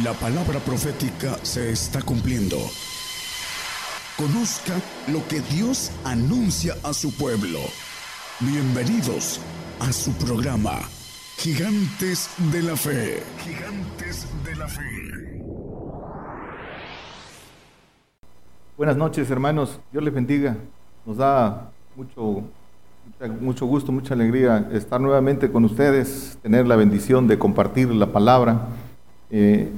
[0.00, 2.56] La palabra profética se está cumpliendo.
[4.16, 4.72] Conozca
[5.12, 7.58] lo que Dios anuncia a su pueblo.
[8.40, 9.38] Bienvenidos
[9.80, 10.78] a su programa,
[11.36, 13.22] Gigantes de la Fe.
[13.44, 15.44] Gigantes de la Fe.
[18.78, 19.78] Buenas noches, hermanos.
[19.92, 20.56] Dios les bendiga.
[21.04, 22.44] Nos da mucho,
[23.42, 28.68] mucho gusto, mucha alegría estar nuevamente con ustedes, tener la bendición de compartir la palabra.
[29.34, 29.70] Eh,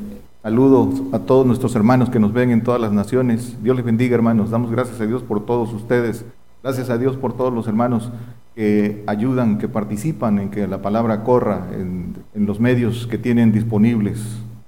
[0.45, 3.57] saludos a todos nuestros hermanos que nos ven en todas las naciones.
[3.63, 4.51] Dios les bendiga, hermanos.
[4.51, 6.27] Damos gracias a Dios por todos ustedes.
[6.63, 8.13] Gracias a Dios por todos los hermanos
[8.55, 14.23] que ayudan, que participan en que la palabra corra en, los medios que tienen disponibles.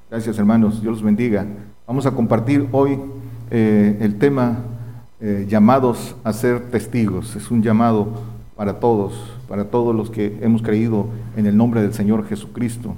[0.08, 0.80] Gracias, hermanos.
[0.80, 1.44] Dios los bendiga.
[1.86, 2.98] Vamos a compartir hoy
[3.50, 4.60] eh, el tema
[5.20, 7.36] eh, llamados a ser testigos.
[7.36, 8.08] Es un llamado
[8.56, 9.12] para todos,
[9.46, 12.94] para todos los que hemos creído en el nombre del Señor Jesucristo.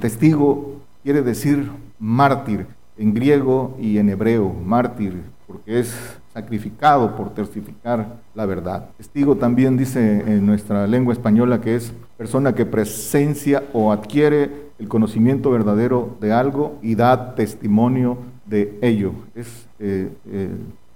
[0.00, 8.20] testigo quiere decir mártir en griego y en hebreo, mártir, porque es sacrificado por testificar
[8.34, 8.90] la verdad.
[8.96, 14.88] Testigo también dice en nuestra lengua española que es persona que presencia o adquiere el
[14.88, 19.12] conocimiento verdadero de algo y da testimonio de ello.
[19.34, 20.50] Es, eh, eh,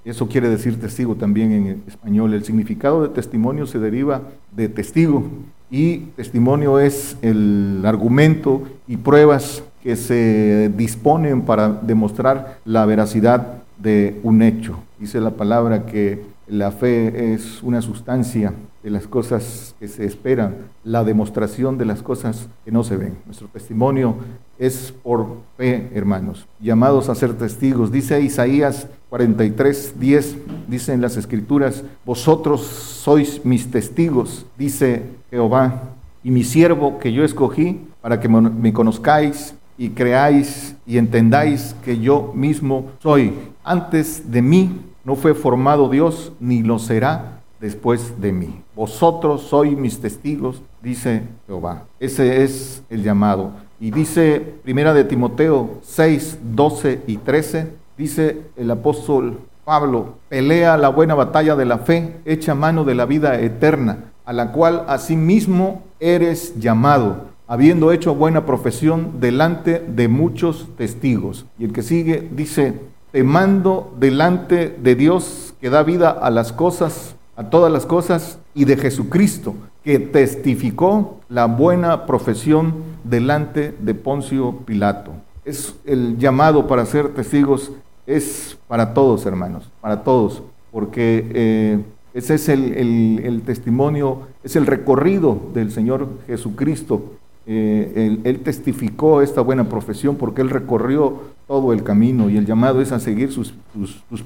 [0.04, 2.34] eso quiere decir testigo también en español.
[2.34, 5.24] El significado de testimonio se deriva de testigo
[5.70, 8.62] y testimonio es el argumento
[8.92, 14.80] y pruebas que se disponen para demostrar la veracidad de un hecho.
[14.98, 20.56] Dice la palabra que la fe es una sustancia de las cosas que se esperan,
[20.84, 23.16] la demostración de las cosas que no se ven.
[23.24, 24.16] Nuestro testimonio
[24.58, 27.90] es por fe, hermanos, llamados a ser testigos.
[27.90, 30.36] Dice Isaías 43, 10,
[30.68, 37.24] dice en las escrituras, vosotros sois mis testigos, dice Jehová, y mi siervo que yo
[37.24, 43.32] escogí para que me conozcáis y creáis y entendáis que yo mismo soy.
[43.64, 48.60] Antes de mí no fue formado Dios, ni lo será después de mí.
[48.74, 51.84] Vosotros sois mis testigos, dice Jehová.
[52.00, 53.52] Ese es el llamado.
[53.80, 60.88] Y dice Primera de Timoteo 6, 12 y 13, dice el apóstol Pablo, pelea la
[60.88, 65.82] buena batalla de la fe, echa mano de la vida eterna, a la cual asimismo
[66.00, 71.46] eres llamado habiendo hecho buena profesión delante de muchos testigos.
[71.58, 72.74] Y el que sigue dice,
[73.10, 78.38] te mando delante de Dios que da vida a las cosas, a todas las cosas,
[78.54, 79.54] y de Jesucristo,
[79.84, 85.12] que testificó la buena profesión delante de Poncio Pilato.
[85.44, 87.72] Es el llamado para ser testigos,
[88.06, 95.38] es para todos, hermanos, para todos, porque eh, ese es el testimonio, es el recorrido
[95.52, 102.30] del Señor Jesucristo eh, él, testificó esta buena profesión porque él recorrió todo el camino
[102.30, 103.54] y el llamado es a seguir sus,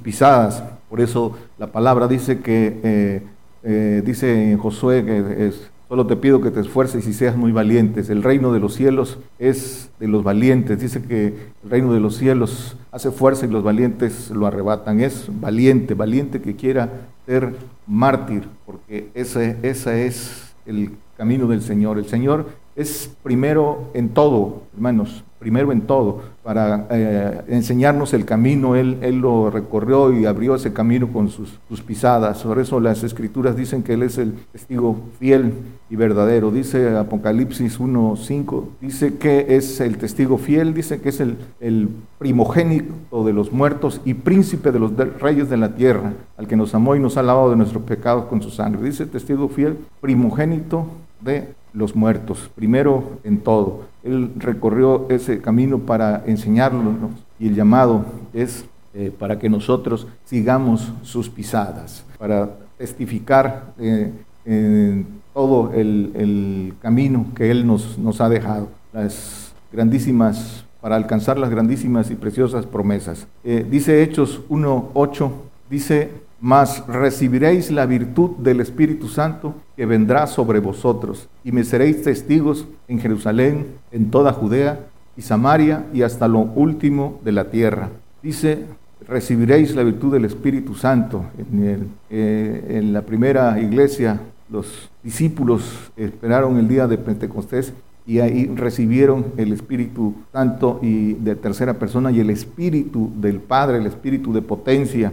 [0.03, 0.63] pisadas.
[0.91, 3.23] Por eso la palabra dice que, eh,
[3.63, 8.11] eh, dice Josué que es, solo te pido que te esfuerces y seas muy valientes.
[8.11, 10.79] El reino de los cielos es de los valientes.
[10.81, 11.29] Dice que
[11.65, 15.01] el reino de los cielos hace fuerza y los valientes lo arrebatan.
[15.01, 16.91] Es valiente, valiente que quiera
[17.25, 17.57] ser
[17.87, 21.99] mártir, porque ese, ese es el camino del Señor.
[21.99, 28.77] El Señor es primero en todo, hermanos, primero en todo, para eh, enseñarnos el camino.
[28.77, 32.43] Él, él, lo recorrió y abrió ese camino con sus, pisadas.
[32.43, 35.53] Por eso las escrituras dicen que Él es el testigo fiel
[35.89, 36.51] y verdadero.
[36.51, 41.89] Dice Apocalipsis 1.5, dice que es el testigo fiel, dice que es el, el
[42.19, 46.75] primogénito de los muertos y príncipe de los reyes de la tierra, al que nos
[46.75, 48.83] amó y nos ha lavado de nuestros pecados con su sangre.
[48.83, 50.87] Dice testigo fiel, primogénito
[51.21, 53.83] de los muertos, primero en todo.
[54.03, 56.97] Él recorrió ese camino para enseñarnos
[57.39, 58.65] y el llamado es
[58.95, 62.49] eh, para que nosotros sigamos sus pisadas, para
[62.79, 64.11] testificar eh,
[64.47, 71.51] en todo el, camino que Él nos, nos ha dejado, las grandísimas, para alcanzar las
[71.51, 73.27] grandísimas y preciosas promesas.
[73.45, 75.31] Eh, dice Hechos 1.8,
[75.69, 76.11] dice
[76.41, 82.67] mas recibiréis la virtud del Espíritu Santo que vendrá sobre vosotros, y me seréis testigos
[82.89, 84.81] en Jerusalén, en toda Judea
[85.17, 87.91] y Samaria y hasta lo último de la tierra.
[88.23, 88.65] Dice,
[89.09, 91.25] recibiréis la virtud del Espíritu Santo.
[91.39, 97.73] En, eh, en la primera iglesia los discípulos esperaron el día de Pentecostés
[98.07, 103.79] y ahí recibieron el Espíritu Santo y de tercera persona y el Espíritu del Padre,
[103.79, 105.13] el Espíritu de potencia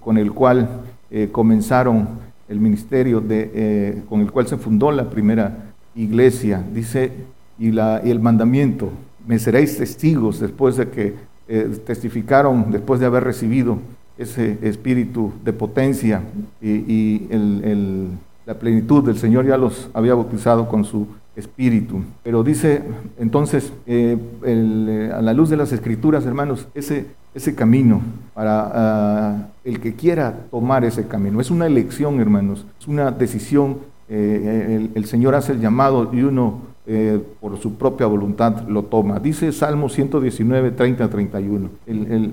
[0.00, 0.68] con el cual
[1.16, 2.08] eh, comenzaron
[2.48, 7.12] el ministerio, de, eh, con el cual se fundó la primera iglesia, dice,
[7.56, 8.90] y, la, y el mandamiento
[9.24, 11.14] me seréis testigos después de que
[11.46, 13.78] eh, testificaron, después de haber recibido
[14.18, 16.22] ese espíritu de potencia
[16.60, 17.28] y,
[18.44, 22.02] la plenitud del Señor ya los había bautizado con su espíritu.
[22.24, 22.82] Pero dice
[23.18, 28.00] entonces, a la luz de las escrituras, hermanos, ese, ese camino
[28.34, 33.78] para ah, el que quiera tomar ese camino, es una elección, hermanos, es una decisión.
[34.08, 36.74] Eh, el, Señor hace el llamado y uno
[37.40, 39.18] por su propia voluntad lo toma.
[39.18, 41.70] Dice Salmo 119, 30, 31,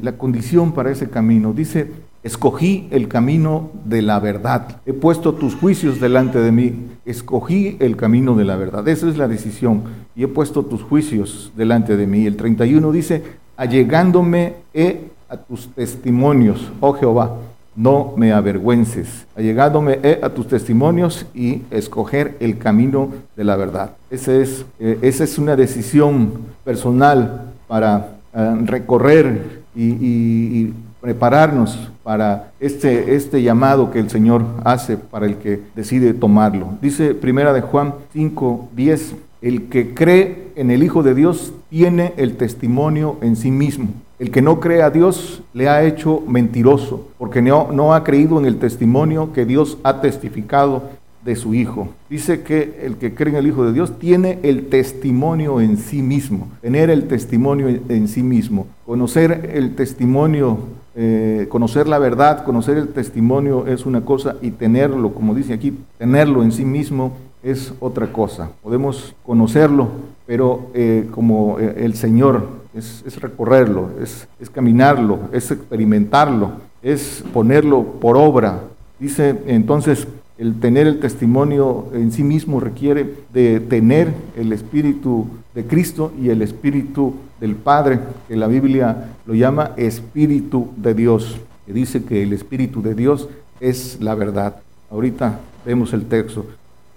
[0.02, 1.54] la condición para ese camino.
[1.54, 1.90] Dice,
[2.24, 4.80] Escogí el camino de la verdad.
[4.86, 6.90] He puesto tus juicios delante de mí.
[7.04, 8.88] Escogí el camino de la verdad.
[8.88, 9.84] Esa es la decisión.
[10.16, 12.28] Y he puesto tus juicios delante de mí.
[12.28, 13.24] El 31 dice,
[13.62, 17.38] allegándome he a tus testimonios, oh Jehová,
[17.76, 19.28] no me avergüences.
[19.36, 23.92] Allegándome he a tus testimonios y escoger el camino de la verdad.
[24.10, 24.66] Es, eh,
[25.04, 26.32] esa es una decisión
[26.64, 35.28] personal para eh, recorrer y prepararnos para este, este llamado que el Señor hace para
[35.28, 36.78] el que decide tomarlo.
[36.82, 42.14] Dice primera de Juan 5, 10, el que cree en el Hijo de Dios tiene
[42.18, 43.90] el testimonio en sí mismo.
[44.20, 48.40] El que no cree a Dios le ha hecho mentiroso, porque no, no ha creído
[48.40, 50.84] en el testimonio que Dios ha testificado
[51.26, 51.90] de su Hijo.
[52.10, 56.02] Dice que el que cree en el Hijo de Dios tiene el testimonio en sí
[56.02, 60.60] mismo, tener el testimonio en sí mismo, conocer el testimonio,
[60.96, 65.74] eh, conocer la verdad, conocer el testimonio es una cosa y tenerlo, como dice aquí,
[65.98, 68.52] tenerlo en sí mismo es otra cosa.
[68.62, 69.90] Podemos conocerlo,
[70.26, 76.52] pero eh, como eh, el Señor es, recorrerlo, es, es caminarlo, es experimentarlo,
[76.82, 78.62] es ponerlo por obra.
[79.00, 80.08] Dice entonces,
[80.38, 86.30] el tener el testimonio en sí mismo requiere de tener el Espíritu de Cristo y
[86.30, 92.24] el Espíritu del Padre, que la Biblia lo llama Espíritu de Dios, que dice que
[92.24, 93.30] el Espíritu de Dios
[93.60, 94.56] es la verdad.
[94.90, 96.46] Ahorita vemos el texto.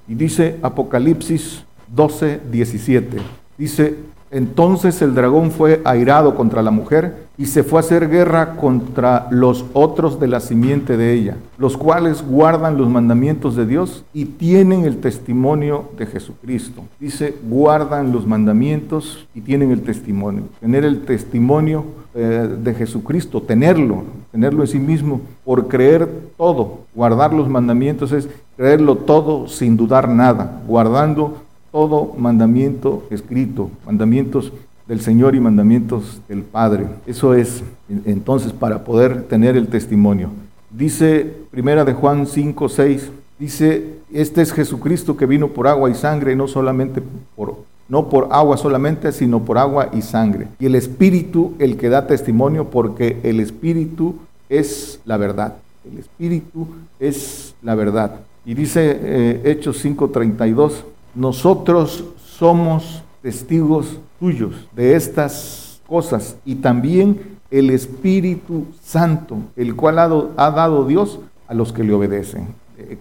[0.06, 1.64] Y dice Apocalipsis
[1.94, 3.18] 12, 17.
[3.56, 3.96] Dice,
[4.30, 9.28] entonces el dragón fue airado contra la mujer y se fue a hacer guerra contra
[9.30, 14.24] los otros de la simiente de ella, los cuales guardan los mandamientos de Dios y
[14.24, 16.84] tienen el testimonio de Jesucristo.
[16.98, 20.44] Dice, guardan los mandamientos y tienen el testimonio.
[20.60, 21.84] Tener el testimonio
[22.14, 24.02] eh, de Jesucristo, tenerlo,
[24.34, 26.80] tenerlo en sí mismo, por creer todo.
[26.92, 31.38] Guardar los mandamientos es creerlo todo sin dudar nada, guardando
[31.70, 34.52] todo mandamiento escrito, mandamientos
[34.88, 36.86] del Señor y mandamientos del Padre.
[37.06, 37.62] Eso es
[38.06, 40.30] entonces para poder tener el testimonio.
[40.68, 45.94] Dice Primera de Juan 5, 6, dice, este es Jesucristo que vino por agua y
[45.94, 47.00] sangre, no solamente
[47.36, 47.58] por
[47.88, 50.48] no por agua solamente, sino por agua y sangre.
[50.58, 54.16] Y el Espíritu el que da testimonio, porque el Espíritu
[54.48, 55.56] es la verdad.
[55.90, 58.20] El Espíritu es la verdad.
[58.44, 60.72] Y dice eh, Hechos 5:32,
[61.14, 70.50] nosotros somos testigos tuyos de estas cosas y también el Espíritu Santo, el cual ha,
[70.50, 72.48] dado Dios a los que le obedecen.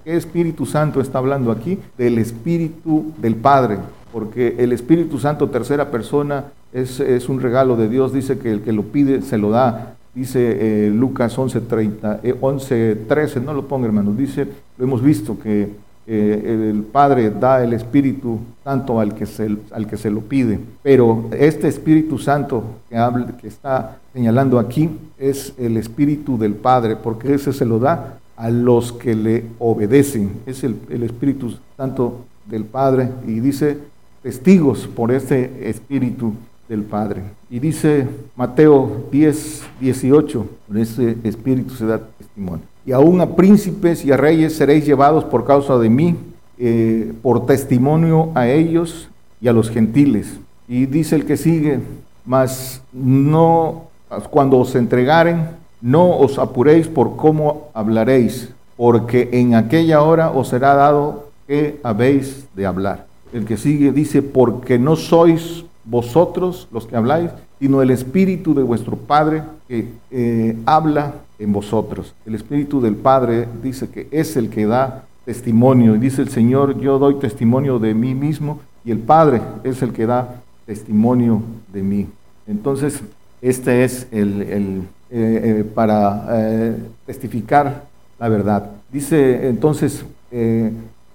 [0.03, 1.79] ¿Qué Espíritu Santo está hablando aquí?
[1.97, 3.79] Del Espíritu del Padre,
[4.13, 8.71] porque el Espíritu Santo, tercera persona, es, un regalo de Dios, dice que el que
[8.71, 9.95] lo pide se lo da.
[10.13, 15.71] Dice eh, Lucas 11:30, 11:13, eh, no lo ponga hermanos, dice, lo hemos visto que
[16.05, 20.59] eh, el Padre da el Espíritu Santo al que, se, al que se lo pide.
[20.83, 26.97] Pero este Espíritu Santo que, habla, que está señalando aquí es el Espíritu del Padre,
[26.97, 30.33] porque ese se lo da a los que le obedecen.
[30.45, 33.91] Es el, el Espíritu Santo del Padre y dice
[34.23, 36.33] testigos por ese Espíritu
[36.67, 37.21] del Padre.
[37.49, 44.03] Y dice Mateo 10, 18, por ese Espíritu se da testimonio y aún a príncipes
[44.03, 46.15] y a reyes seréis llevados por causa de mí,
[46.57, 49.09] eh, por testimonio a ellos
[49.41, 50.39] y a los gentiles.
[50.67, 51.79] Y dice el que sigue,
[52.25, 53.83] mas no,
[54.29, 55.47] cuando os entregaren,
[55.81, 62.47] no os apuréis por cómo hablaréis, porque en aquella hora os será dado que habéis
[62.55, 63.12] de hablar.
[63.33, 68.63] El que sigue dice, porque no sois vosotros los que habláis, sino el Espíritu de
[68.63, 72.13] vuestro Padre que eh, habla en vosotros.
[72.25, 75.95] El Espíritu del Padre dice que es el que da testimonio.
[75.95, 79.93] Y dice el Señor, yo doy testimonio de mí mismo y el Padre es el
[79.93, 82.07] que da testimonio de mí.
[82.47, 83.01] Entonces,
[83.41, 87.85] este es el, eh, eh, para testificar
[88.19, 88.71] la verdad.
[88.91, 90.05] Dice entonces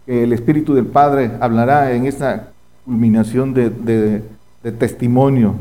[0.08, 2.48] que el Espíritu del Padre hablará en esta
[2.86, 4.22] culminación de,
[4.78, 5.52] testimonio.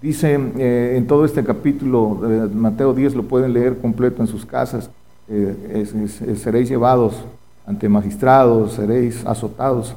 [0.00, 2.20] Dice eh, en todo este capítulo
[2.54, 4.88] Mateo 10, lo pueden leer completo en sus casas,
[5.28, 5.84] eh,
[6.36, 7.24] seréis llevados
[7.66, 9.96] ante magistrados, seréis azotados.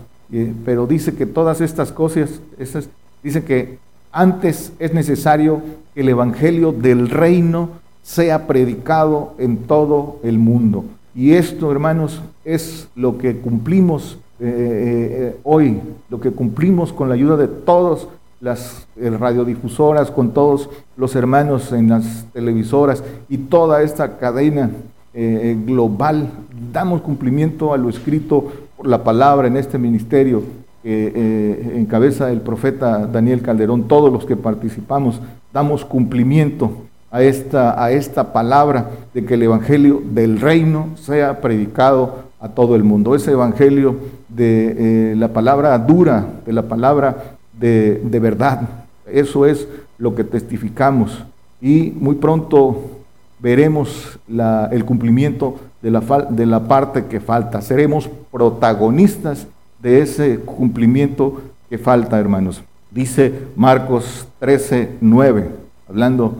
[0.65, 2.89] pero dice que todas estas cosas, esas,
[3.21, 3.77] dice que
[4.11, 5.61] antes es necesario
[5.93, 7.69] que el Evangelio del reino
[8.01, 10.85] sea predicado en todo el mundo.
[11.13, 17.15] Y esto, hermanos, es lo que cumplimos eh, eh, hoy, lo que cumplimos con la
[17.15, 18.07] ayuda de todas
[18.39, 24.71] las eh, radiodifusoras, con todos los hermanos en las televisoras y toda esta cadena
[25.13, 26.29] global.
[26.71, 30.41] Damos cumplimiento a lo escrito por la palabra en este ministerio
[30.81, 33.89] que encabeza el profeta Daniel Calderón.
[33.89, 35.19] Todos los que participamos
[35.51, 36.71] damos cumplimiento
[37.11, 42.75] a esta, a esta palabra de que el Evangelio del reino sea predicado a todo
[42.75, 43.13] el mundo.
[43.13, 43.97] Ese Evangelio
[44.29, 48.61] de eh, la palabra dura, de la palabra de, verdad.
[49.05, 51.23] Eso es lo que testificamos.
[51.61, 53.01] Y muy pronto
[53.39, 54.17] veremos
[54.71, 55.99] el cumplimiento de la,
[56.29, 57.61] de la parte que falta.
[57.61, 59.47] Seremos protagonistas
[59.79, 62.63] de ese cumplimiento que falta, hermanos.
[62.89, 65.49] Dice Marcos 13, 9,
[65.87, 66.35] hablando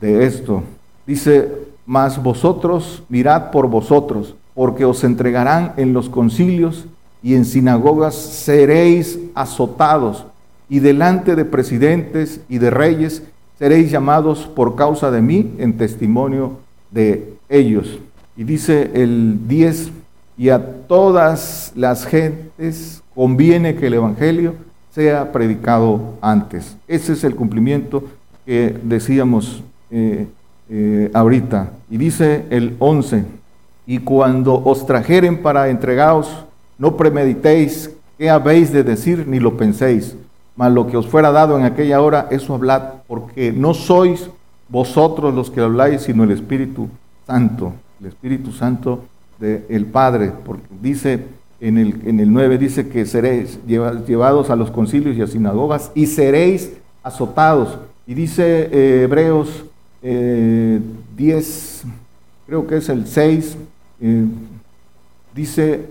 [0.00, 0.62] de esto.
[1.06, 1.50] Dice,
[1.84, 6.86] mas vosotros mirad por vosotros, porque os entregarán en los concilios
[7.22, 10.26] y en sinagogas seréis azotados,
[10.68, 13.22] y delante de presidentes y de reyes
[13.58, 16.58] seréis llamados por causa de mí en testimonio
[16.90, 17.98] de ellos.
[18.36, 19.92] Y dice el 10,
[20.36, 24.54] y a todas las gentes conviene que el Evangelio
[24.90, 26.76] sea predicado antes.
[26.86, 28.04] Ese es el cumplimiento
[28.44, 30.26] que decíamos eh,
[30.68, 31.70] eh, ahorita.
[31.90, 33.24] Y dice el 11,
[33.86, 36.44] y cuando os trajeren para entregaros,
[36.78, 40.16] no premeditéis qué habéis de decir, ni lo penséis,
[40.56, 44.28] mas lo que os fuera dado en aquella hora, eso hablad, porque no sois
[44.68, 46.88] vosotros los que habláis, sino el Espíritu
[47.26, 49.04] Santo, el Espíritu Santo
[49.38, 51.24] del Padre, porque dice
[51.60, 55.92] en el, en el 9, dice que seréis llevados a los concilios y a sinagogas
[55.94, 57.78] y seréis azotados.
[58.06, 59.65] Y dice eh, Hebreos
[60.06, 61.88] 10, eh,
[62.46, 63.56] creo que es el 6,
[64.00, 64.24] eh,
[65.34, 65.86] dice,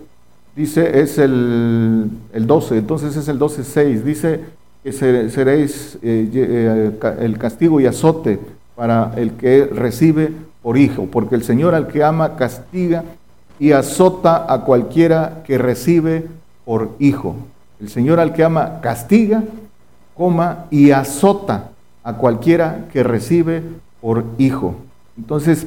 [0.55, 4.39] dice, es el, el, 12, entonces es el 12, 6, dice
[4.83, 8.39] que seréis eh, el castigo y azote
[8.75, 10.31] para el que recibe
[10.61, 13.03] por hijo, porque el Señor al que ama castiga
[13.59, 16.27] y azota a cualquiera que recibe
[16.65, 17.35] por hijo.
[17.81, 19.43] El Señor al que ama castiga,
[20.15, 21.71] coma y azota
[22.03, 23.63] a cualquiera que recibe
[24.05, 24.75] por hijo.
[25.17, 25.65] Entonces,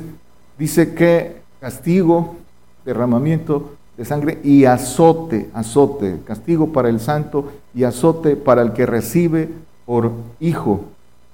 [0.57, 2.37] dice que castigo,
[2.85, 8.87] derramamiento de sangre y azote, azote, castigo para el santo y azote para el que
[8.87, 9.49] recibe
[9.85, 10.85] por hijo.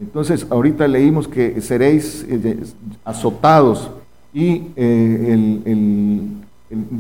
[0.01, 2.63] Entonces, ahorita leímos que seréis eh,
[3.05, 3.91] azotados
[4.33, 5.37] y eh,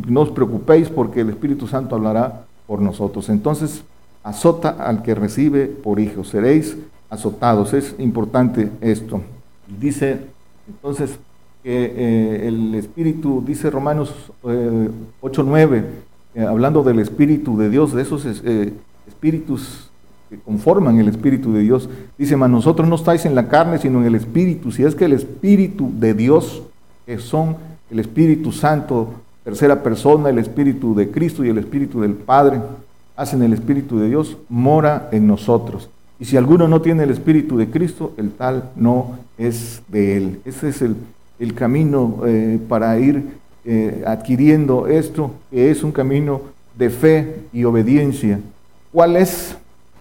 [0.06, 3.30] no os preocupéis porque el Espíritu Santo hablará por nosotros.
[3.30, 3.82] Entonces,
[4.22, 6.24] azota al que recibe por hijo.
[6.24, 6.76] Seréis
[7.08, 7.72] azotados.
[7.72, 9.22] Es importante esto.
[9.66, 10.20] Dice
[10.68, 11.18] entonces
[11.62, 15.84] que eh, el Espíritu, dice Romanos 8.9, eh,
[16.34, 18.26] eh, hablando del Espíritu de Dios, de esos
[19.06, 19.90] espíritus
[20.28, 24.00] que conforman el Espíritu de Dios, dice, mas nosotros no estáis en la carne, sino
[24.00, 24.72] en el Espíritu.
[24.72, 26.62] Si es que el Espíritu de Dios,
[27.06, 27.56] que son
[27.90, 32.60] el Espíritu Santo, tercera persona, el Espíritu de Cristo y el Espíritu del Padre,
[33.16, 35.88] hacen el Espíritu de Dios, mora en nosotros.
[36.18, 40.40] Y si alguno no tiene el Espíritu de Cristo, el tal no es de él.
[40.44, 40.96] Ese es el,
[41.54, 43.22] camino eh, para ir
[43.64, 46.40] eh, adquiriendo esto, que es un camino
[46.78, 48.40] de fe y obediencia.
[48.92, 49.56] ¿Cuál es,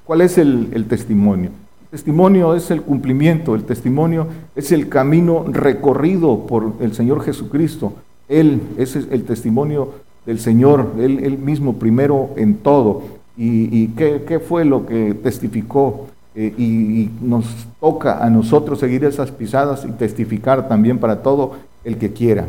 [0.06, 1.50] cuál es el, el testimonio?
[1.84, 7.94] El testimonio es el cumplimiento, el testimonio es el camino recorrido por el Señor Jesucristo.
[8.30, 9.94] Él, es el testimonio
[10.26, 13.04] del Señor, Él, mismo primero en todo.
[13.36, 16.08] ¿Y, qué, fue lo que testificó?
[16.36, 17.46] Eh, y, nos
[17.80, 22.46] toca a nosotros seguir esas pisadas y testificar también para todo el que quiera.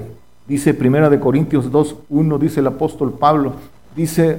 [0.47, 3.55] Dice Primera de Corintios 2, 1, dice el apóstol Pablo,
[3.97, 4.39] dice,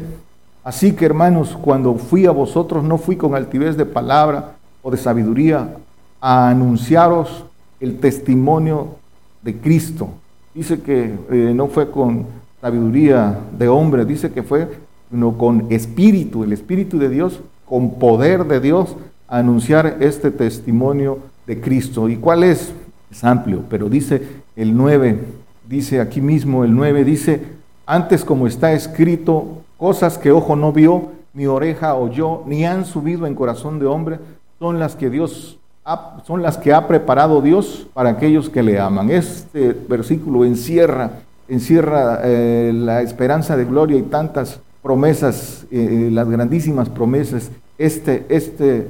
[0.64, 4.98] así que hermanos, cuando fui a vosotros no fui con altivez de palabra o de
[4.98, 5.76] sabiduría
[6.22, 7.46] a anunciaros
[7.80, 8.96] el testimonio
[9.42, 10.10] de Cristo.
[10.54, 12.26] Dice que eh, no fue con
[12.62, 14.70] sabiduría de hombre, dice que fue
[15.16, 18.96] no, con espíritu, el espíritu de Dios, con poder de Dios,
[19.28, 22.10] anunciar este testimonio de Cristo.
[22.10, 22.74] ¿Y cuál es?
[23.10, 24.22] Es amplio, pero dice
[24.56, 25.20] el 9,
[25.68, 27.42] dice aquí mismo el 9, dice,
[27.86, 33.28] antes como está escrito, cosas que ojo no vio, ni oreja oyó, ni han subido
[33.28, 34.20] en corazón de hombre,
[34.60, 38.80] son las que Dios ha, son las que ha preparado Dios para aquellos que le
[38.80, 39.12] aman.
[39.12, 41.12] Este versículo encierra,
[41.48, 47.50] encierra eh, la esperanza de gloria y tantas promesas, eh, las grandísimas promesas.
[47.80, 48.88] Este, este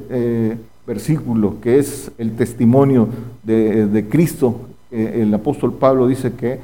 [0.86, 3.08] versículo que es el testimonio
[3.42, 6.60] de, de Cristo, el apóstol Pablo dice que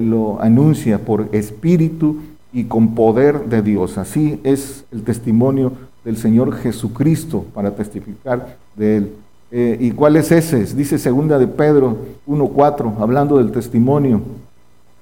[0.00, 2.16] lo anuncia por espíritu
[2.52, 3.98] y con poder de Dios.
[3.98, 5.72] Así es el testimonio
[6.04, 9.12] del Señor Jesucristo para testificar de Él.
[9.50, 10.64] Eh, ¿Y cuál es ese?
[10.74, 14.20] Dice segunda de Pedro 1.4, hablando del testimonio.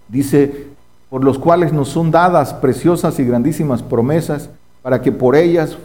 [0.08, 0.66] Dice,
[1.12, 4.48] por los cuales nos son dadas preciosas y grandísimas promesas,
[4.80, 5.76] para que por ellas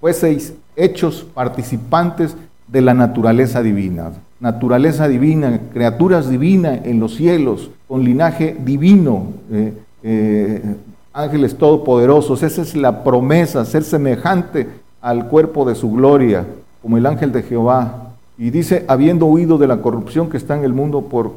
[0.00, 2.34] fueseis hechos participantes
[2.66, 4.12] de la naturaleza divina.
[4.40, 9.26] Naturaleza divina, criaturas divinas en los cielos, con linaje divino.
[9.52, 10.74] Eh, eh,
[11.12, 12.42] ángeles todopoderosos.
[12.42, 14.68] Esa es la promesa, ser semejante
[15.02, 16.46] al cuerpo de su gloria,
[16.80, 18.14] como el ángel de Jehová.
[18.38, 21.34] Y dice, habiendo huido de la corrupción que está en el mundo por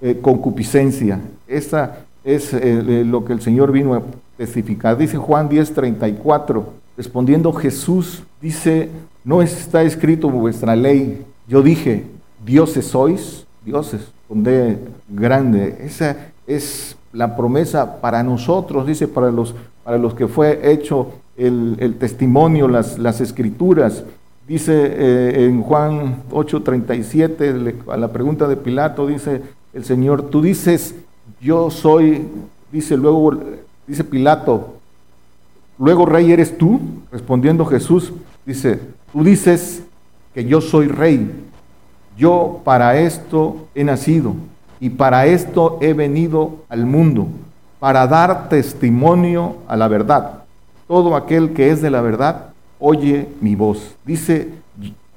[0.00, 1.20] eh, concupiscencia.
[1.46, 4.02] Esa es eh, lo que el Señor vino a
[4.36, 4.96] testificar.
[4.96, 8.88] Dice Juan 10, 34, respondiendo Jesús, dice,
[9.24, 11.24] no está escrito vuestra ley.
[11.48, 12.06] Yo dije,
[12.44, 14.44] dioses sois, dioses, con
[15.08, 15.76] grande.
[15.80, 21.96] Esa es la promesa para nosotros, dice, para los, para los que fue hecho el,
[21.98, 24.04] testimonio, las, las, escrituras.
[24.46, 30.94] Dice eh, en Juan 8:37, a la pregunta de Pilato, dice el Señor, tú dices,
[31.42, 32.28] yo soy,
[32.70, 33.36] dice luego,
[33.86, 34.76] dice Pilato,
[35.76, 36.80] luego rey eres tú,
[37.10, 38.12] respondiendo Jesús,
[38.46, 38.78] dice,
[39.12, 39.82] tú dices
[40.32, 41.28] que yo soy rey,
[42.16, 44.34] yo para esto he nacido
[44.78, 47.26] y para esto he venido al mundo,
[47.80, 50.44] para dar testimonio a la verdad.
[50.86, 53.96] Todo aquel que es de la verdad, oye mi voz.
[54.04, 54.50] Dice,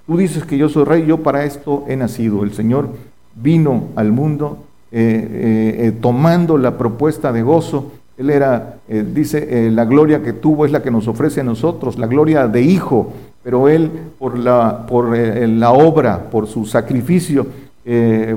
[0.08, 2.44] tú dices que yo soy rey, yo para esto he nacido.
[2.44, 2.90] El Señor
[3.36, 7.92] vino al mundo eh, eh, eh, tomando la propuesta de gozo.
[8.18, 12.08] Él era, dice, la gloria que tuvo es la que nos ofrece a nosotros, la
[12.08, 13.12] gloria de hijo,
[13.44, 17.46] pero Él por la, por, la obra, por su sacrificio,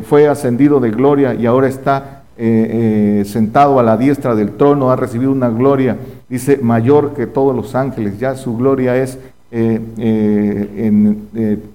[0.02, 5.30] fue ascendido de gloria y ahora está sentado a la diestra del trono, ha recibido
[5.30, 5.96] una gloria,
[6.28, 9.16] dice, mayor que todos los ángeles, ya su gloria es,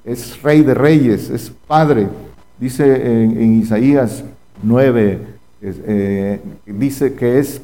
[0.04, 2.10] es rey de reyes, es padre,
[2.60, 4.26] dice en, Isaías
[4.64, 5.20] 9,
[6.66, 7.62] dice que es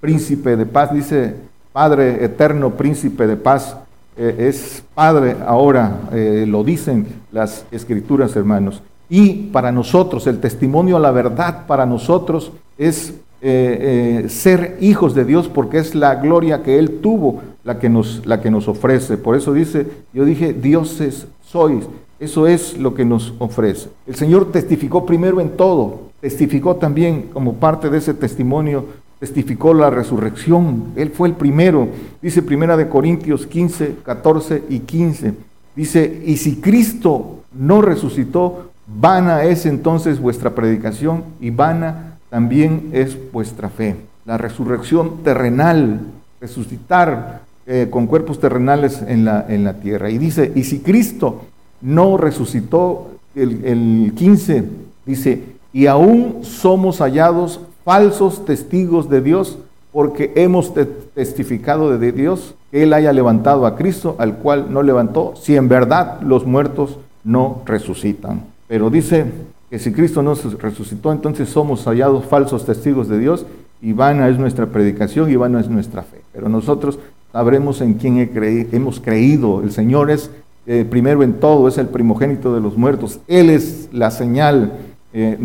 [0.00, 1.34] príncipe de paz, dice
[1.72, 3.76] Padre eterno, príncipe de paz,
[4.16, 8.80] eh, es Padre ahora, eh, lo dicen las escrituras, hermanos.
[9.08, 15.24] Y para nosotros, el testimonio a la verdad para nosotros es eh, ser hijos de
[15.24, 19.16] Dios porque es la gloria que Él tuvo la que, nos, la que nos ofrece.
[19.16, 21.84] Por eso dice, yo dije, dioses sois.
[22.18, 23.88] Eso es lo que nos ofrece.
[24.06, 28.84] El Señor testificó primero en todo, testificó también como parte de ese testimonio
[29.24, 30.92] testificó la resurrección.
[30.96, 31.88] Él fue el primero.
[32.20, 35.32] Dice Primera de Corintios 15, 14 y 15.
[35.74, 43.16] Dice, y si Cristo no resucitó, vana es entonces vuestra predicación y vana también es
[43.32, 43.96] vuestra fe.
[44.26, 46.00] La resurrección terrenal,
[46.38, 50.10] resucitar eh, con cuerpos terrenales en la, en la tierra.
[50.10, 51.46] Y dice, y si Cristo
[51.84, 54.64] no resucitó, el, el 15
[55.04, 55.42] dice,
[55.72, 59.58] y aún somos hallados falsos testigos de Dios,
[59.92, 60.72] porque hemos
[61.14, 65.68] testificado de Dios que Él haya levantado a Cristo, al cual no levantó, si en
[65.68, 68.42] verdad los muertos no resucitan.
[68.66, 69.26] Pero dice
[69.70, 73.46] que si Cristo no resucitó, entonces somos hallados falsos testigos de Dios
[73.82, 76.22] y vana es nuestra predicación y vana es nuestra fe.
[76.32, 76.98] Pero nosotros
[77.30, 78.30] sabremos en quién
[78.72, 79.60] hemos creído.
[79.62, 80.30] El Señor es
[80.66, 83.20] eh, primero en todo, es el primogénito de los muertos.
[83.28, 84.72] Él es la señal
[85.12, 85.36] eh,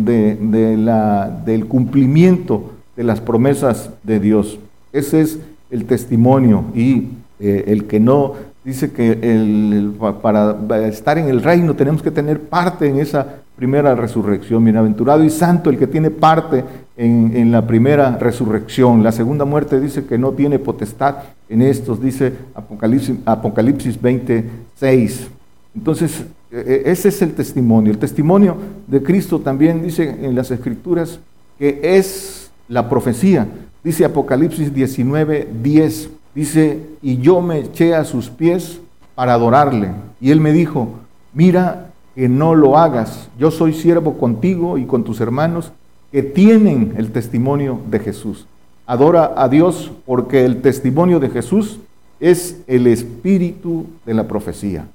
[1.44, 4.58] del cumplimiento de las promesas de Dios.
[4.92, 5.38] Ese es
[5.70, 9.16] el testimonio y eh, el que no dice que
[10.22, 14.64] para estar en el reino tenemos que tener parte en esa primera resurrección.
[14.64, 16.64] Bienaventurado y santo el que tiene parte
[17.00, 19.02] en, la primera resurrección.
[19.02, 21.16] La segunda muerte dice que no tiene potestad
[21.48, 25.28] en estos, dice Apocalipsis, Apocalipsis 26.
[25.74, 27.90] Entonces, e, e, ese es el testimonio.
[27.90, 31.20] El testimonio de Cristo también dice en las Escrituras
[31.58, 33.48] que es la profecía.
[33.82, 36.10] Dice Apocalipsis 19, 10.
[36.34, 38.78] Dice, y yo me eché a sus pies
[39.14, 39.90] para adorarle.
[40.20, 40.88] Y él me dijo,
[41.32, 43.30] mira que no lo hagas.
[43.38, 45.72] Yo soy siervo contigo y con tus hermanos
[46.12, 48.46] que tienen el testimonio de Jesús.
[48.86, 51.78] Adora a Dios porque el testimonio de Jesús
[52.18, 54.86] es el espíritu de la profecía.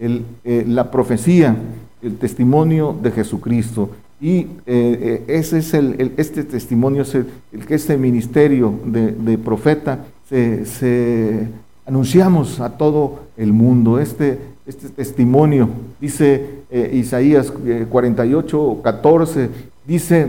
[0.00, 1.56] Eh, la profecía,
[2.02, 3.90] el testimonio de Jesucristo.
[4.20, 7.26] Y eh, eh, ese es el, este testimonio, es el,
[7.66, 11.46] que este ministerio de, profeta se,
[11.86, 13.98] anunciamos a todo el mundo.
[14.00, 15.68] Este, este testimonio,
[16.00, 17.52] dice Isaías
[17.90, 19.48] 48, 14,
[19.86, 20.26] dice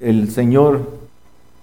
[0.00, 0.80] el Señor,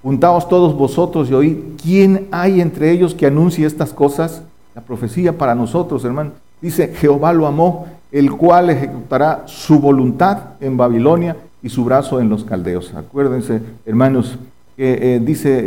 [0.03, 4.43] juntaos todos vosotros y oíd, ¿quién hay entre ellos que anuncie estas cosas?
[4.75, 6.31] La profecía para nosotros, hermano.
[6.61, 12.29] Dice, Jehová lo amó, el cual ejecutará su voluntad en Babilonia y su brazo en
[12.29, 12.93] los caldeos.
[12.93, 14.37] Acuérdense, hermanos,
[14.75, 15.63] que eh, dice,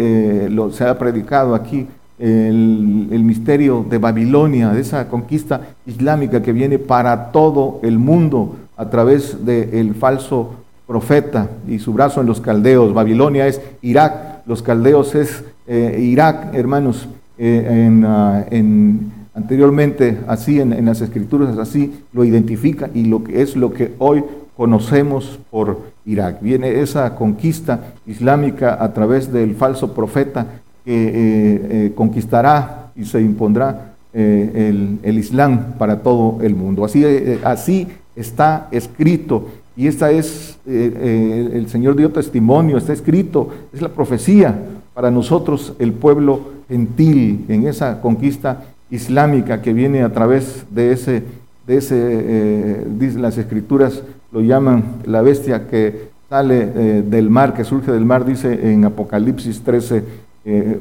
[0.47, 1.87] eh, lo, se ha predicado aquí
[2.19, 8.57] el, el, misterio de Babilonia, de esa conquista islámica que viene para todo el mundo
[8.77, 10.55] a través del falso
[10.91, 12.93] profeta y su brazo en los caldeos.
[12.93, 20.85] Babilonia es Irak, los caldeos es eh, Irak, hermanos, en, ah, en anteriormente, así en,
[20.85, 24.25] las escrituras, así lo identifica y lo que es lo que hoy
[24.57, 26.43] conocemos por Irak.
[26.43, 30.47] Viene esa conquista islámica a través del falso profeta
[30.85, 36.85] que eh, eh, conquistará y se impondrá eh, el, Islam para todo el mundo.
[36.85, 37.05] Así,
[37.45, 39.49] así está escrito
[39.81, 44.55] y esta es, el Señor dio testimonio, está escrito, es la profecía
[44.93, 51.23] para nosotros, el pueblo gentil, en esa conquista islámica que viene a través de ese,
[51.67, 57.65] de ese eh, las escrituras lo llaman la bestia que sale eh, del mar, que
[57.65, 60.05] surge del mar, dice en Apocalipsis 13,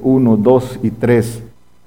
[0.03, 1.43] 1, 2 y 3.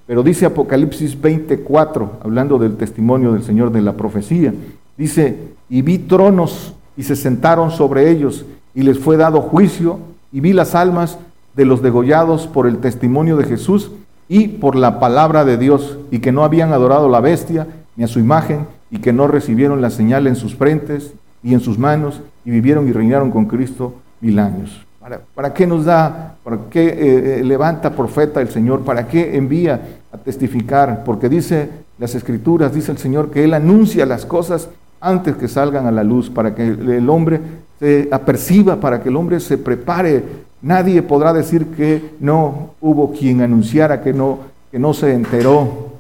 [0.07, 4.55] Pero dice Apocalipsis 24, hablando del testimonio del Señor de la profecía,
[4.97, 5.37] dice,
[5.69, 9.99] y vi tronos y se sentaron sobre ellos y les fue dado juicio
[10.33, 11.19] y vi las almas
[11.55, 13.91] de los degollados por el testimonio de Jesús
[14.29, 18.09] y por la palabra de Dios, y que no habían adorado la bestia ni a
[18.09, 22.23] su imagen, y que no recibieron la señal en sus frentes y en sus manos,
[22.45, 24.87] y vivieron y reinaron con Cristo mil años.
[25.35, 28.83] ¿Para, qué nos da, para qué eh, eh, levanta profeta el Señor?
[28.85, 29.81] ¿Para qué envía
[30.13, 31.03] a testificar?
[31.05, 34.71] Porque dice las escrituras, dice el Señor, que Él anuncia las cosas
[35.03, 37.41] antes que salgan a la luz, para que el hombre
[37.79, 40.23] se aperciba, para que el hombre se prepare
[40.63, 44.39] Nadie podrá decir que no hubo quien anunciara, que no,
[44.71, 45.91] que no se enteró,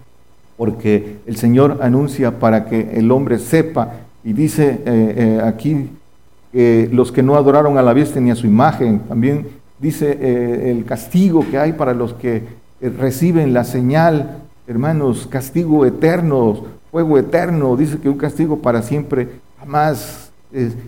[0.56, 3.94] porque el Señor anuncia para que el hombre sepa.
[4.22, 5.90] Y dice eh, eh, aquí
[6.52, 9.48] que los que no adoraron a la bestia ni a su imagen, también
[9.80, 12.44] dice eh, el castigo que hay para los que
[12.80, 20.30] reciben la señal, hermanos, castigo eterno, fuego eterno, dice que un castigo para siempre jamás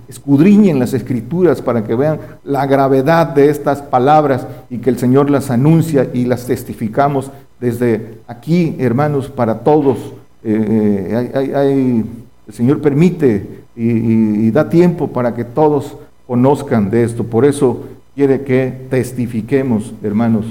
[0.07, 5.31] escudriñen las escrituras para que vean la gravedad de estas palabras y que el Señor
[5.31, 9.97] las anuncia y las testificamos desde aquí, hermanos, para todos.
[10.43, 12.05] Eh, eh,
[12.47, 17.25] el Señor permite y, da tiempo para que todos conozcan de esto.
[17.25, 20.45] Por eso quiere que testifiquemos, hermanos.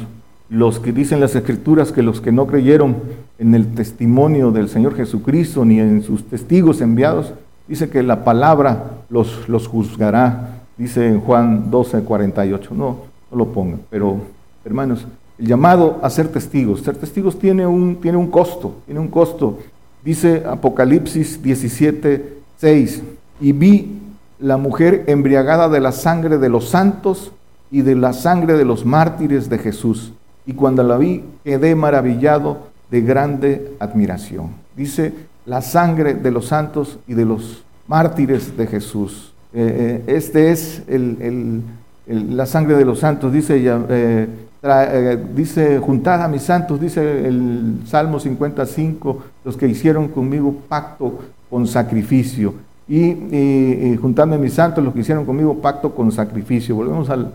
[0.49, 2.95] Los que dicen las escrituras que los que no creyeron
[3.43, 7.33] en el testimonio del Señor Jesucristo ni en sus testigos enviados,
[7.67, 12.71] Dice que la palabra los, los juzgará, dice en Juan 12, 48.
[12.75, 12.97] No,
[13.31, 14.17] no lo pongan, pero
[14.65, 15.07] hermanos,
[15.39, 16.81] el llamado a ser testigos.
[16.81, 19.59] Ser testigos tiene un, tiene un costo, tiene un costo.
[20.03, 23.03] Dice Apocalipsis 17, 6.
[23.39, 23.99] Y vi
[24.39, 27.31] la mujer embriagada de la sangre de los santos
[27.71, 30.11] y de la sangre de los mártires de Jesús.
[30.45, 34.51] Y cuando la vi quedé maravillado de grande admiración.
[34.77, 35.11] Dice
[35.47, 39.33] la sangre de los santos y de los mártires de Jesús.
[39.51, 40.83] Eh, eh, este es
[42.05, 44.27] la sangre de los santos, dice, eh,
[45.35, 51.65] dice, juntad a mis santos, dice el Salmo 55, los que hicieron conmigo pacto con
[51.65, 52.53] sacrificio.
[52.87, 56.75] Y, juntando a mis santos, los que hicieron conmigo pacto con sacrificio.
[56.75, 57.33] Volvemos al,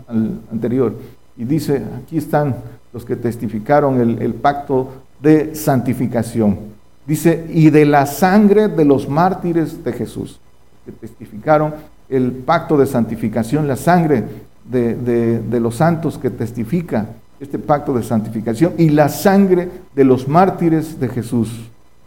[0.49, 0.93] anterior.
[1.35, 2.55] Y dice, aquí están
[2.93, 4.89] los que testificaron el pacto
[5.21, 6.57] de santificación.
[7.05, 10.39] Dice, y de la sangre de los mártires de Jesús,
[10.85, 11.73] que testificaron
[12.07, 14.23] el pacto de santificación, la sangre
[14.69, 17.07] de, los santos que testifica
[17.39, 21.49] este pacto de santificación y la sangre de los mártires de Jesús.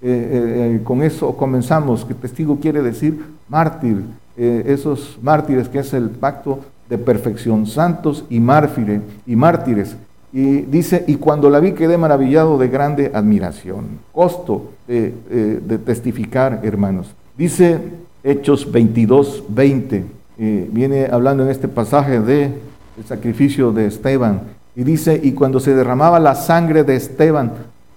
[0.02, 5.92] Eh, eh, eh, con eso comenzamos, que testigo quiere decir mártir, esos mártires que es
[5.92, 9.96] el pacto de perfección, santos y, y mártires
[10.32, 14.00] y dice, y cuando la vi quedé maravillado de grande admiración.
[14.12, 17.14] Costo de, eh, testificar, hermanos.
[17.36, 17.78] Dice
[18.24, 20.04] Hechos 22, 20.
[20.38, 22.52] Eh, viene hablando en este pasaje de
[23.06, 24.42] sacrificio de Esteban.
[24.74, 27.52] Y dice, y cuando se derramaba la sangre de Esteban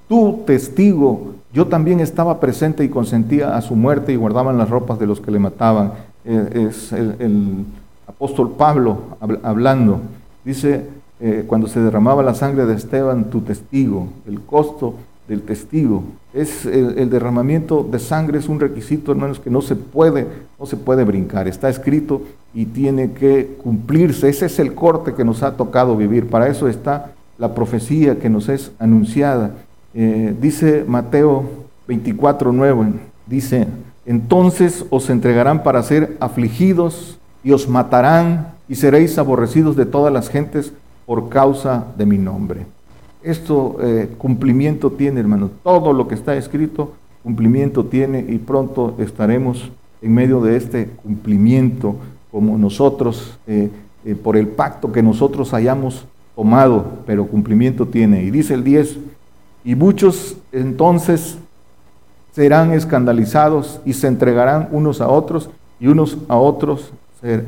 [0.08, 5.00] tú testigo, yo también estaba presente y consentía a su muerte y guardaban las ropas
[5.00, 5.94] de los que le mataban.
[6.26, 7.66] Eh, es el,
[8.08, 9.00] apóstol Pablo
[9.42, 10.00] hablando.
[10.44, 10.86] Dice,
[11.20, 14.96] eh, cuando se derramaba la sangre de Esteban, tu testigo, el costo
[15.28, 16.04] del testigo.
[16.34, 20.28] Es el, derramamiento de sangre es un requisito, hermanos, que no se puede,
[20.60, 21.48] no se puede brincar.
[21.48, 22.22] Está escrito
[22.54, 24.30] y tiene que cumplirse.
[24.30, 26.28] Ese es el corte que nos ha tocado vivir.
[26.28, 29.52] Para eso está la profecía que nos es anunciada.
[29.94, 31.46] Eh, dice Mateo
[31.88, 32.86] 24, 9,
[33.28, 33.68] dice,
[34.06, 40.30] entonces os entregarán para ser afligidos y os matarán y seréis aborrecidos de todas las
[40.30, 40.74] gentes
[41.06, 42.66] por causa de mi nombre.
[43.26, 45.50] Esto eh, cumplimiento tiene, hermano.
[45.64, 51.96] Todo lo que está escrito, cumplimiento tiene y pronto estaremos en medio de este cumplimiento
[52.32, 53.70] como nosotros, eh,
[54.06, 58.24] eh, por el pacto que nosotros hayamos tomado, pero cumplimiento tiene.
[58.24, 59.00] Y dice el 10,
[59.64, 61.40] y muchos entonces
[62.34, 66.92] serán escandalizados y se entregarán unos a otros y unos a otros
[67.22, 67.44] se,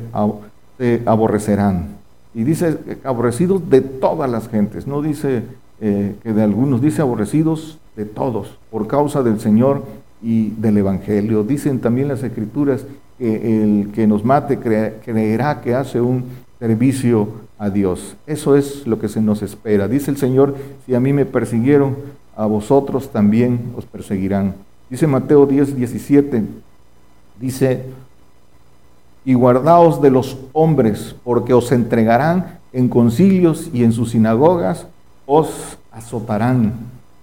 [0.78, 1.97] se aborrecerán.
[2.38, 5.42] Y dice aborrecidos de todas las gentes, no dice
[5.80, 9.82] eh, que de algunos dice aborrecidos de todos por causa del Señor
[10.22, 11.42] y del Evangelio.
[11.42, 12.84] Dicen también las Escrituras
[13.18, 16.26] que el que nos mate creerá que hace un
[16.60, 17.26] servicio
[17.58, 18.14] a Dios.
[18.24, 19.88] Eso es lo que se nos espera.
[19.88, 20.54] Dice el Señor,
[20.86, 21.96] si a mí me persiguieron,
[22.36, 24.54] a vosotros también os perseguirán.
[24.88, 26.44] Dice Mateo 10, 17,
[27.40, 27.82] dice,
[29.28, 34.86] y guardaos de los hombres, porque os entregarán en concilios y en sus sinagogas
[35.26, 36.72] os azotarán.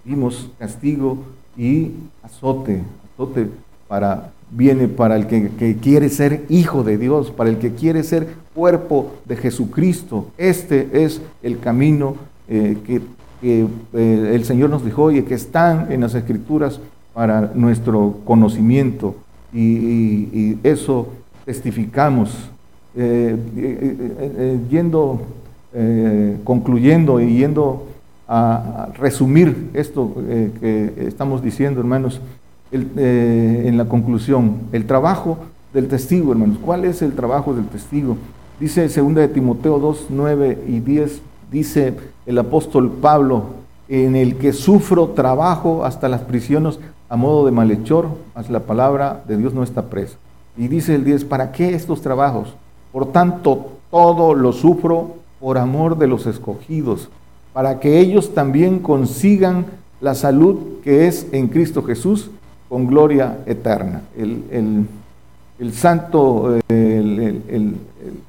[0.04, 1.18] Vimos castigo
[1.56, 1.90] y
[2.22, 2.84] azote.
[3.12, 3.48] Azote
[3.88, 8.36] para, viene para el que, quiere ser hijo de Dios, para el que quiere ser
[8.54, 10.28] cuerpo de Jesucristo.
[10.38, 12.14] Este es el camino
[12.46, 13.00] eh, que,
[13.42, 16.78] eh, el Señor nos dijo y que están en las Escrituras
[17.12, 19.16] para nuestro conocimiento.
[19.52, 21.08] Y, eso
[21.46, 22.50] testificamos.
[22.98, 23.36] Eh,
[24.70, 25.20] yendo,
[26.44, 27.86] concluyendo y yendo
[28.28, 32.20] a resumir esto eh, que estamos diciendo, hermanos,
[32.72, 34.58] eh, en la conclusión.
[34.72, 35.38] El trabajo
[35.72, 36.58] del testigo, hermanos.
[36.60, 38.16] ¿Cuál es el trabajo del testigo?
[38.58, 41.20] Dice 2 de Timoteo 2, 9 y 10,
[41.52, 43.44] dice el apóstol Pablo,
[43.88, 49.22] en el que sufro trabajo hasta las prisiones a modo de malhechor, mas la palabra
[49.28, 50.16] de Dios no está presa.
[50.56, 52.54] Y dice el 10, ¿para qué estos trabajos?
[52.92, 57.10] Por tanto, todo lo sufro por amor de los escogidos
[57.56, 59.64] para que ellos también consigan
[60.02, 62.30] la salud que es en Cristo Jesús
[62.68, 64.02] con gloria eterna.
[64.14, 67.76] El, santo, el,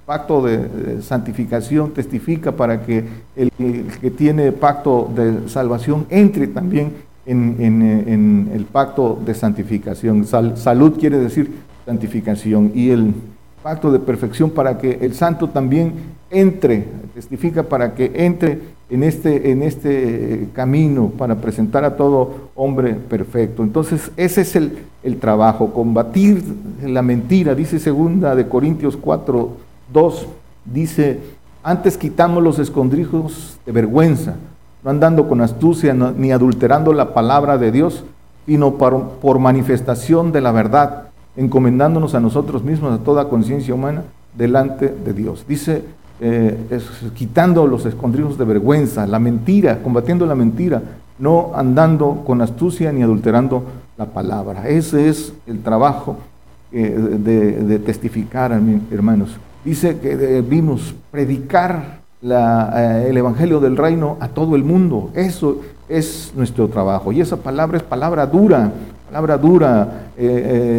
[0.05, 3.03] pacto de, santificación testifica para que
[3.35, 3.51] el,
[3.99, 6.93] que tiene pacto de salvación entre también
[7.25, 10.23] en, el pacto de santificación.
[10.23, 11.51] salud quiere decir
[11.87, 13.13] santificación y el
[13.63, 15.93] pacto de perfección para que el santo también
[16.29, 22.93] entre, testifica para que entre en este, en este camino para presentar a todo hombre
[22.93, 23.63] perfecto.
[23.63, 26.43] Entonces, ese es el, trabajo, combatir
[26.83, 29.49] la mentira, dice segunda de Corintios 4,
[29.93, 30.27] 2,
[30.65, 31.19] dice,
[31.63, 34.35] antes quitamos los escondrijos de vergüenza,
[34.83, 38.03] no andando con astucia ni adulterando la palabra de Dios,
[38.45, 41.06] sino por, por manifestación de la verdad,
[41.37, 44.03] encomendándonos a nosotros mismos, a toda conciencia humana,
[44.35, 45.45] delante de Dios.
[45.47, 45.83] Dice
[46.19, 46.79] eh,
[47.13, 50.81] quitando los escondrijos de vergüenza, la mentira, combatiendo la mentira,
[51.19, 53.63] no andando con astucia ni adulterando
[53.97, 54.67] la palabra.
[54.67, 56.17] Ese es el trabajo
[56.71, 58.59] eh, de, testificar,
[58.91, 59.37] hermanos.
[59.63, 65.11] Dice que debimos predicar eh, el Evangelio del Reino a todo el mundo.
[65.13, 67.11] Eso es nuestro trabajo.
[67.11, 68.71] Y esa palabra es palabra dura,
[69.07, 70.09] palabra dura.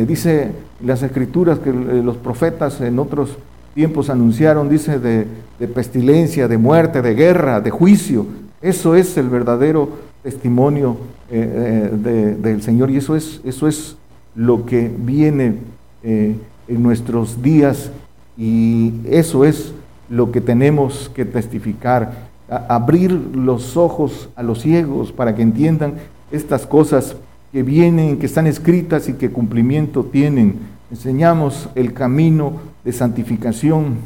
[0.06, 0.52] dice
[0.84, 3.36] las escrituras que los profetas en otros
[3.74, 5.26] tiempos anunciaron, dice, de,
[5.68, 8.26] pestilencia, de muerte, de guerra, de juicio.
[8.60, 9.88] Eso es el verdadero
[10.22, 10.96] testimonio
[11.30, 13.96] eh, eh, del Señor y eso es, eso es
[14.34, 15.58] lo que viene
[16.02, 16.36] eh,
[16.66, 17.90] en nuestros días
[18.36, 19.72] y eso es
[20.08, 25.94] lo que tenemos que testificar, abrir los ojos a los ciegos para que entiendan
[26.32, 27.14] estas cosas
[27.52, 30.58] que vienen, que están escritas y que cumplimiento tienen.
[30.90, 32.52] Enseñamos el camino
[32.84, 33.96] de santificación.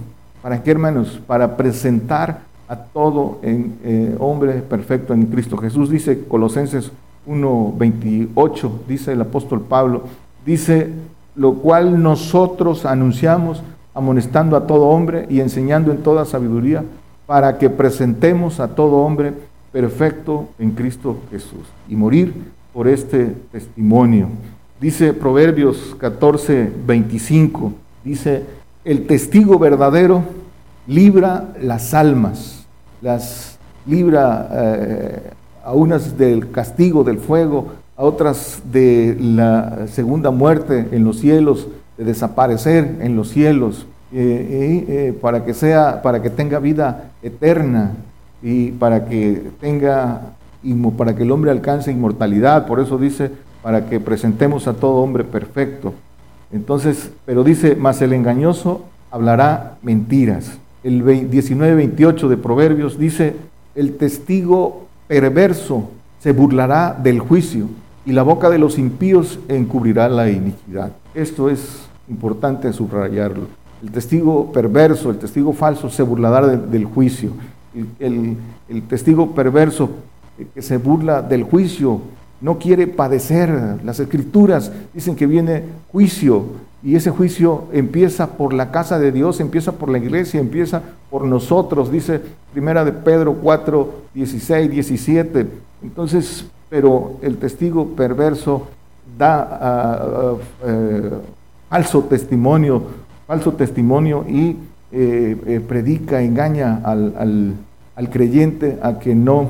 [0.43, 1.21] ¿Para qué, hermanos?
[1.27, 5.91] Para presentar a todo en, eh, hombre perfecto en Cristo Jesús.
[5.91, 6.93] Dice Colosenses
[7.27, 10.05] 1.28, dice el apóstol Pablo,
[10.45, 10.91] dice,
[11.35, 13.63] lo cual nosotros anunciamos,
[13.95, 16.83] amonestando a todo hombre y enseñando en toda sabiduría,
[17.27, 19.33] para que presentemos a todo hombre
[19.71, 22.35] perfecto en Cristo Jesús y morir
[22.73, 24.29] por este testimonio.
[24.81, 27.73] Dice Proverbios 14, 25,
[28.05, 28.43] dice,
[28.85, 30.25] el testigo verdadero
[30.87, 32.67] libra las almas,
[33.01, 35.31] las libra eh,
[35.65, 41.69] a unas del castigo, del fuego, a otras de la segunda muerte en los cielos,
[41.97, 47.93] de desaparecer en los cielos, eh, eh, para que sea, para que tenga vida eterna
[48.43, 50.35] y para que tenga,
[50.97, 52.67] para que el hombre alcance inmortalidad.
[52.67, 53.31] Por eso dice
[53.63, 55.95] para que presentemos a todo hombre perfecto.
[56.53, 60.59] Entonces, pero dice, más el engañoso hablará mentiras.
[60.83, 63.37] El 19-28 de Proverbios dice,
[63.75, 67.69] el testigo perverso se burlará del juicio
[68.05, 70.93] y la boca de los impíos encubrirá la iniquidad.
[71.15, 73.47] Esto es importante subrayarlo.
[73.83, 77.31] El testigo perverso, el testigo falso se burlará del juicio.
[77.99, 78.37] El
[78.89, 79.91] testigo perverso
[80.55, 82.01] que se burla del juicio
[82.41, 83.79] no quiere padecer.
[83.85, 86.45] Las escrituras dicen que viene juicio
[86.83, 91.25] y ese juicio empieza por la casa de Dios, empieza por la iglesia, empieza por
[91.25, 92.21] nosotros, dice
[92.53, 95.47] Primera de Pedro 4, 16, 17.
[95.83, 98.69] Entonces, pero el testigo perverso
[99.17, 100.39] da uh,
[101.69, 102.83] falso testimonio,
[103.27, 104.57] falso testimonio y
[104.95, 107.55] eh, eh, predica, engaña al,
[107.97, 109.49] al, creyente a que no,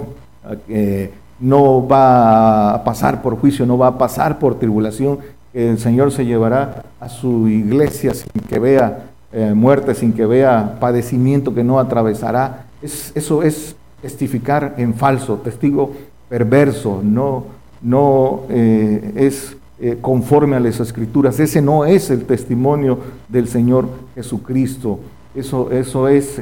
[0.67, 5.19] que no va a pasar por juicio, no va a pasar por tribulación,
[5.55, 10.79] el Señor se llevará a su iglesia sin que vea eh, muerte, sin que vea
[10.81, 12.67] padecimiento que no atravesará.
[12.81, 15.93] Es, eso es testificar en falso, testigo
[16.29, 17.45] perverso, no,
[17.83, 21.39] no eh, es eh, conforme a las escrituras.
[21.39, 25.01] Ese no es el testimonio del Señor Jesucristo.
[25.35, 26.39] Eso, eso es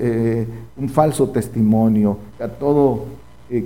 [0.77, 2.19] un falso testimonio.
[2.41, 3.05] A todo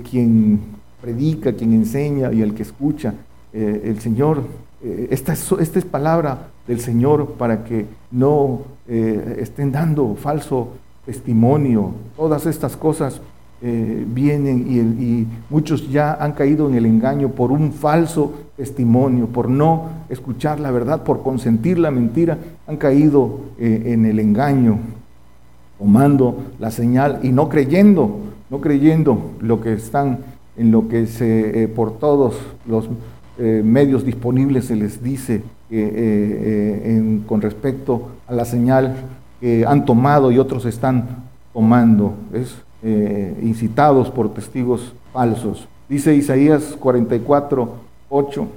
[0.09, 0.59] quien
[1.05, 3.13] predica, quien enseña y el que escucha.
[3.53, 4.41] Eh, el Señor,
[4.83, 10.69] eh, esta, es, palabra del Señor para que no eh, estén dando falso
[11.05, 11.91] testimonio.
[12.17, 13.21] Todas estas cosas
[13.61, 19.49] vienen y, y, muchos ya han caído en el engaño por un falso testimonio, por
[19.49, 24.77] no escuchar la verdad, por consentir la mentira, han caído en el engaño,
[25.79, 28.19] tomando la señal y no creyendo,
[28.55, 30.19] no creyendo lo que están
[30.55, 32.87] en lo que se, eh, por todos los
[33.37, 38.95] eh, medios disponibles se les dice eh, con respecto a la señal
[39.41, 42.55] que han tomado y otros están tomando, es
[43.41, 45.67] incitados por testigos falsos.
[45.89, 47.73] Dice Isaías 44,
[48.09, 48.47] 8,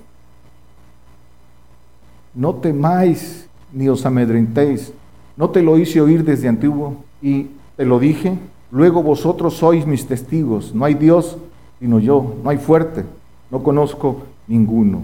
[2.34, 4.92] no temáis ni os amedrentéis,
[5.36, 8.36] no te lo hice oír desde antiguo y te lo dije,
[8.70, 11.38] luego vosotros sois mis testigos, no hay Dios
[11.78, 12.34] sino yo.
[12.42, 13.04] No hay fuerte,
[13.50, 15.00] no conozco ninguno.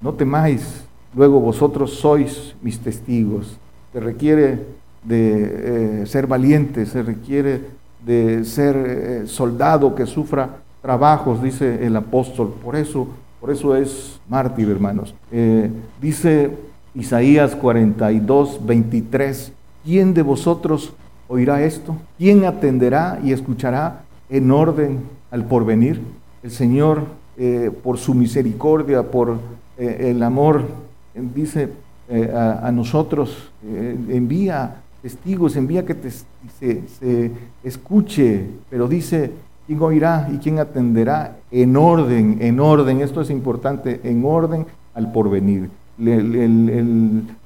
[0.00, 3.56] No temáis, luego vosotros sois mis testigos.
[3.92, 4.60] Se requiere
[5.04, 7.64] de eh, ser valiente, se requiere
[8.04, 12.54] de ser eh, soldado que sufra trabajos, dice el apóstol.
[12.62, 13.08] Por eso,
[13.40, 15.14] por eso es mártir, hermanos.
[15.30, 16.50] Eh, dice
[16.94, 19.52] Isaías 42, 23,
[19.84, 20.92] ¿quién de vosotros
[21.28, 21.96] oirá esto?
[22.18, 26.00] ¿Quién atenderá y escuchará en orden al porvenir.
[26.42, 27.02] El Señor,
[27.36, 29.38] eh, por su misericordia, por
[29.78, 30.62] eh, el amor,
[31.34, 31.68] dice
[32.08, 33.50] eh, a, nosotros,
[34.08, 35.96] envía testigos, envía que
[36.58, 37.30] se,
[37.64, 39.32] escuche, pero dice,
[39.66, 41.36] ¿quién oirá y quién atenderá?
[41.50, 45.70] En orden, en orden, esto es importante, en orden al porvenir.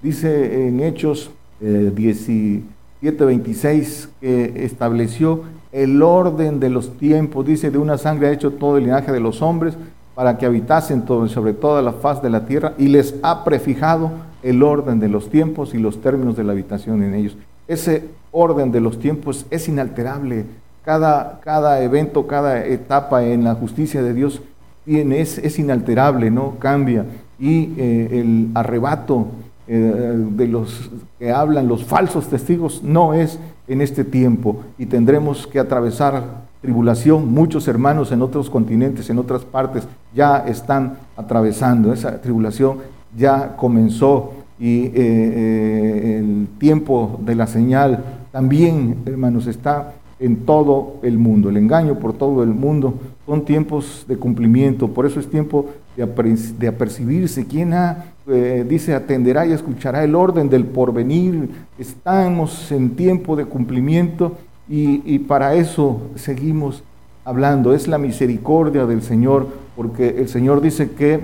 [0.03, 2.63] dice en Hechos 17,
[3.01, 8.77] 26 que estableció el orden de los tiempos, dice, de una sangre ha hecho todo
[8.77, 9.77] el linaje de los hombres
[10.15, 14.11] para que habitasen sobre toda la faz de la tierra y les ha prefijado
[14.43, 17.37] el orden de los tiempos y los términos de la habitación en ellos.
[17.69, 20.45] Ese orden de los tiempos es inalterable.
[20.85, 24.43] Cada, cada evento, cada etapa en la justicia de Dios
[24.85, 27.07] tiene, es, es inalterable, no cambia.
[27.39, 29.29] Y eh, el arrebato
[29.67, 33.39] eh, de los que hablan, los falsos testigos, no es
[33.69, 37.33] en este tiempo y tendremos que atravesar tribulación.
[37.33, 41.93] Muchos hermanos en otros continentes, en otras partes, ya están atravesando.
[41.93, 42.79] Esa tribulación
[43.17, 50.99] ya comenzó y eh, eh, el tiempo de la señal también, hermanos, está en todo
[51.03, 51.49] el mundo.
[51.49, 52.95] El engaño por todo el mundo
[53.27, 54.89] son tiempos de cumplimiento.
[54.89, 57.47] Por eso es tiempo de, apercibirse.
[57.47, 61.51] ¿Quién ha eh, dice, atenderá y escuchará el orden del porvenir.
[61.79, 64.37] Estamos en tiempo de cumplimiento
[64.69, 66.85] y, para eso seguimos
[67.25, 71.21] hablando, es la misericordia del Señor, porque el Señor dice que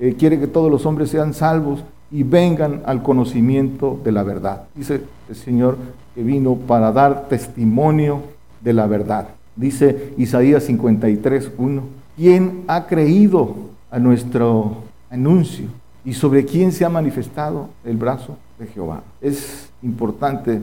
[0.00, 4.64] eh, quiere que todos los hombres sean salvos y vengan al conocimiento de la verdad.
[4.74, 5.76] Dice el Señor
[6.14, 8.22] que vino para dar testimonio
[8.62, 9.28] de la verdad.
[9.56, 11.82] Dice Isaías 53, 1.
[12.16, 13.54] ¿Quién ha creído
[13.90, 15.66] a nuestro anuncio?
[16.06, 19.02] ¿Y sobre quién se ha manifestado el brazo de Jehová?
[19.20, 20.62] Es importante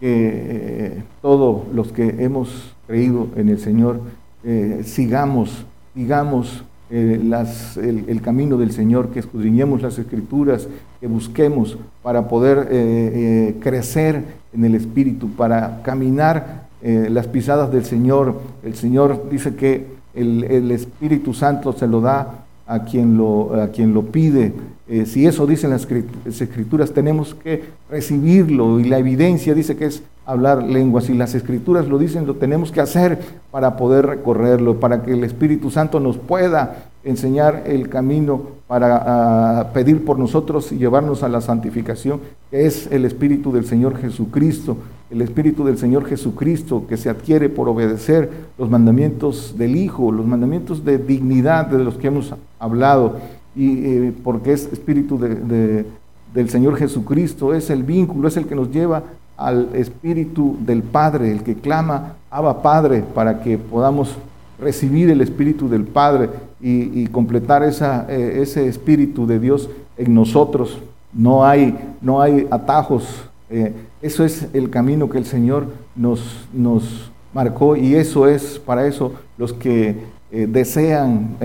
[0.00, 4.00] que eh, todos los que hemos creído en el Señor
[4.44, 10.66] eh, sigamos, sigamos eh, las, el, camino del Señor, que escudriñemos las escrituras,
[11.00, 14.24] que busquemos para poder crecer
[14.54, 18.40] en el Espíritu, para caminar las pisadas del Señor.
[18.64, 19.84] El Señor dice que
[20.14, 24.52] el, el Espíritu Santo se lo da a quien lo, a quien lo pide.
[24.88, 25.86] Eh, si eso dicen las
[26.26, 31.88] escrituras, tenemos que recibirlo y la evidencia dice que es hablar lenguas y las escrituras
[31.88, 33.18] lo dicen, lo tenemos que hacer
[33.50, 39.72] para poder recorrerlo, para que el Espíritu Santo nos pueda enseñar el camino para ah,
[39.72, 42.20] pedir por nosotros y llevarnos a la santificación,
[42.50, 44.76] que es el Espíritu del Señor Jesucristo,
[45.10, 50.26] el Espíritu del Señor Jesucristo que se adquiere por obedecer los mandamientos del Hijo, los
[50.26, 53.16] mandamientos de dignidad de los que hemos hablado,
[53.56, 58.70] y eh, porque es Espíritu del Señor Jesucristo, es el vínculo, es el que nos
[58.70, 59.02] lleva
[59.36, 64.16] al Espíritu del Padre, el que clama, Abba Padre, para que podamos
[64.60, 66.30] recibir el Espíritu del Padre
[66.60, 70.78] y, completar eh, ese Espíritu de Dios en nosotros.
[71.12, 73.24] No hay, no hay atajos.
[73.50, 78.86] Eh, eso es el camino que el Señor nos, nos marcó y eso es para
[78.86, 79.96] eso los que
[80.30, 81.36] eh, desean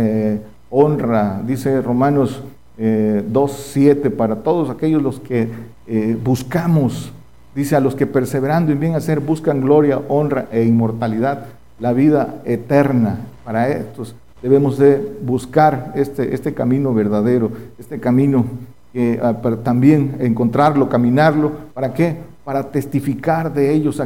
[0.70, 2.42] honra, dice Romanos
[2.78, 5.48] 2.7, para todos aquellos los que
[6.24, 7.12] buscamos,
[7.54, 11.46] dice a los que perseverando en bien hacer buscan gloria, honra e inmortalidad
[11.84, 13.20] la vida eterna.
[13.44, 18.46] Para estos debemos de buscar este, este camino verdadero, este camino
[18.94, 21.52] que ah, también encontrarlo, caminarlo.
[21.74, 22.16] ¿Para qué?
[22.46, 24.02] Para testificar de ellos,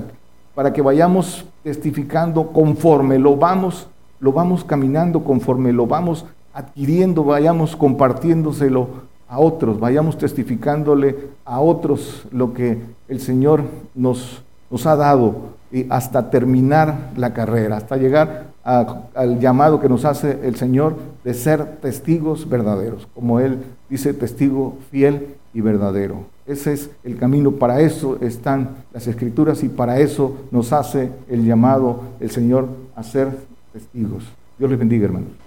[0.56, 3.88] para que vayamos testificando conforme lo vamos,
[4.20, 6.26] lo vamos caminando, conforme lo vamos
[6.56, 8.88] adquiriendo, vayamos compartiéndoselo
[9.30, 11.16] a otros, vayamos testificándole
[11.46, 13.62] a otros lo que el Señor
[13.94, 15.57] nos, nos ha dado
[15.90, 21.78] hasta terminar la carrera, hasta llegar al llamado que nos hace el Señor de ser
[21.78, 23.60] testigos verdaderos, como Él
[23.90, 26.26] dice, testigo fiel y verdadero.
[26.46, 31.46] Ese es el camino, para eso están las escrituras y para eso nos hace el
[31.46, 33.30] llamado el Señor a ser
[33.74, 34.24] testigos.
[34.58, 35.47] Dios les bendiga, hermanos.